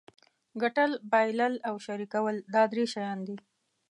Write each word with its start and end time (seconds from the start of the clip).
ګټل 0.61 0.91
بایلل 1.11 1.53
او 1.67 1.75
شریکول 1.85 2.35
دا 2.53 2.63
درې 2.71 2.83
شیان 2.93 3.19
دي. 3.27 3.37